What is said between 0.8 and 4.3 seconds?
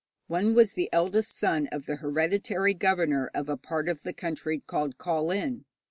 eldest son of the hereditary governor of a part of the